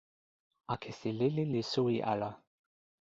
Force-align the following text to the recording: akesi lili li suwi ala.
akesi 0.73 1.09
lili 1.19 1.43
li 1.51 1.61
suwi 1.71 1.95
ala. 2.11 2.29